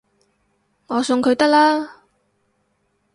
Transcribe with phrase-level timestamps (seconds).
[0.87, 1.87] 我送佢得喇